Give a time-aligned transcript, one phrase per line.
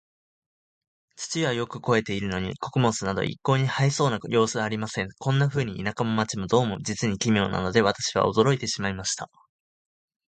[1.15, 5.09] 土はよく肥えているのに、穀物など一向に生えそうな様子はありません。
[5.19, 9.29] こんなふうに、田舎も街も、どうも実に奇妙なので、私は驚いてしまいました。